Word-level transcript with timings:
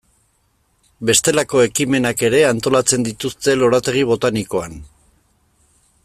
Bestelako 1.09 1.59
ekimenak 1.65 2.23
ere 2.29 2.39
antolatzen 2.53 3.05
dituzte 3.09 3.55
lorategi 3.61 4.03
botanikoan. 4.13 4.79